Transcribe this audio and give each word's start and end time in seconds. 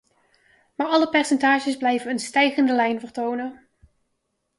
Maar 0.75 0.87
alle 0.87 1.09
percentages 1.09 1.77
blijven 1.77 2.11
een 2.11 2.19
stijgende 2.19 2.73
lijn 2.73 2.99
vertonen. 2.99 3.67